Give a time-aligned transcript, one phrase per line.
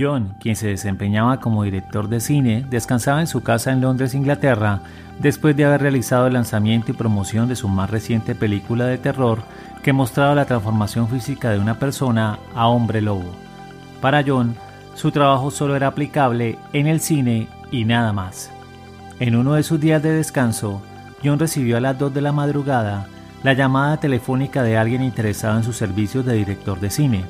[0.00, 4.80] John, quien se desempeñaba como director de cine, descansaba en su casa en Londres, Inglaterra,
[5.18, 9.42] después de haber realizado el lanzamiento y promoción de su más reciente película de terror
[9.82, 13.30] que mostraba la transformación física de una persona a hombre lobo.
[14.00, 14.56] Para John,
[14.94, 18.50] su trabajo solo era aplicable en el cine y nada más.
[19.18, 20.80] En uno de sus días de descanso,
[21.22, 23.06] John recibió a las 2 de la madrugada
[23.42, 27.24] la llamada telefónica de alguien interesado en sus servicios de director de cine.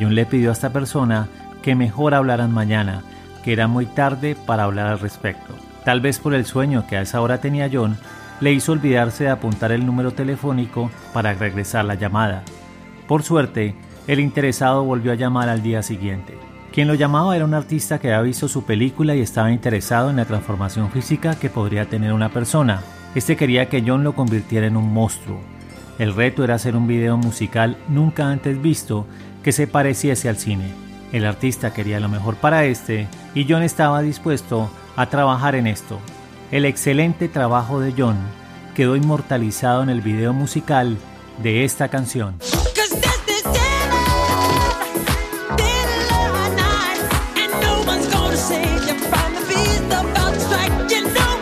[0.00, 1.28] John le pidió a esta persona
[1.68, 3.02] que mejor hablaran mañana,
[3.44, 5.52] que era muy tarde para hablar al respecto.
[5.84, 7.98] Tal vez por el sueño que a esa hora tenía John,
[8.40, 12.42] le hizo olvidarse de apuntar el número telefónico para regresar la llamada.
[13.06, 13.74] Por suerte,
[14.06, 16.38] el interesado volvió a llamar al día siguiente.
[16.72, 20.16] Quien lo llamaba era un artista que había visto su película y estaba interesado en
[20.16, 22.80] la transformación física que podría tener una persona.
[23.14, 25.38] Este quería que John lo convirtiera en un monstruo.
[25.98, 29.06] El reto era hacer un video musical nunca antes visto
[29.42, 30.87] que se pareciese al cine.
[31.12, 35.98] El artista quería lo mejor para este y John estaba dispuesto a trabajar en esto.
[36.50, 38.16] El excelente trabajo de John
[38.74, 40.98] quedó inmortalizado en el video musical
[41.42, 42.36] de esta canción.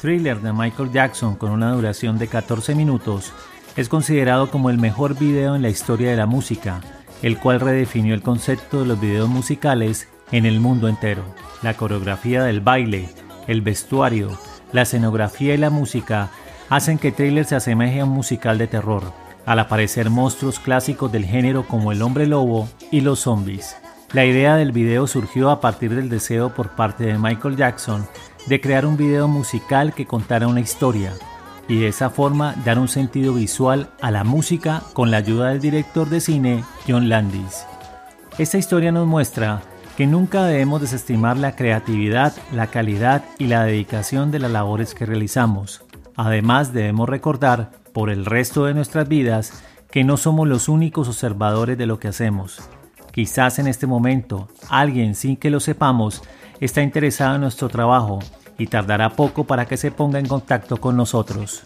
[0.00, 3.34] Thriller de Michael Jackson con una duración de 14 minutos
[3.76, 6.80] es considerado como el mejor video en la historia de la música
[7.22, 11.22] el cual redefinió el concepto de los videos musicales en el mundo entero.
[11.62, 13.08] La coreografía del baile,
[13.46, 14.38] el vestuario,
[14.72, 16.30] la escenografía y la música
[16.68, 19.12] hacen que Thriller se asemeje a un musical de terror,
[19.44, 23.76] al aparecer monstruos clásicos del género como el hombre lobo y los zombies.
[24.12, 28.06] La idea del video surgió a partir del deseo por parte de Michael Jackson
[28.46, 31.12] de crear un video musical que contara una historia,
[31.70, 35.60] y de esa forma dar un sentido visual a la música con la ayuda del
[35.60, 37.64] director de cine John Landis.
[38.38, 39.62] Esta historia nos muestra
[39.96, 45.06] que nunca debemos desestimar la creatividad, la calidad y la dedicación de las labores que
[45.06, 45.84] realizamos.
[46.16, 51.78] Además debemos recordar por el resto de nuestras vidas que no somos los únicos observadores
[51.78, 52.60] de lo que hacemos.
[53.12, 56.22] Quizás en este momento alguien sin que lo sepamos
[56.58, 58.18] está interesado en nuestro trabajo
[58.60, 61.62] y tardará poco para que se ponga en contacto con nosotros.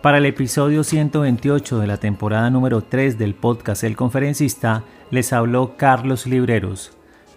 [0.00, 5.76] Para el episodio 128 de la temporada número 3 del podcast El Conferencista, les habló
[5.76, 6.92] Carlos Libreros.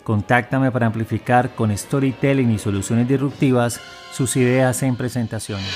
[0.05, 3.81] Contáctame para amplificar con storytelling y soluciones disruptivas
[4.13, 5.75] sus ideas en presentaciones.